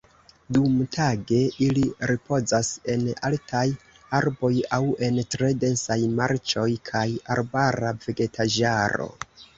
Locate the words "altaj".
3.29-3.63